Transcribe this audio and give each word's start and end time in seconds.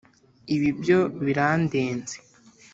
Ibi 0.55 0.69
byo 0.79 0.99
birandenze 1.25 2.15